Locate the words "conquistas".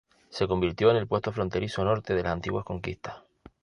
2.65-3.17